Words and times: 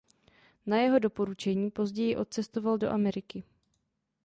Na 0.65 0.77
jeho 0.77 0.99
doporučení 0.99 1.71
později 1.71 2.15
odcestoval 2.15 2.77
do 2.77 2.89
Ameriky. 2.89 3.43